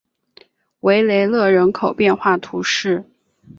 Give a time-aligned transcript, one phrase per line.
[0.79, 3.05] 维勒雷人口变化图示